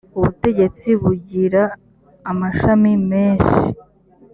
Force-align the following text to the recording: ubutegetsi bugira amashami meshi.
ubutegetsi 0.17 0.87
bugira 1.01 1.63
amashami 2.31 2.91
meshi. 3.09 3.61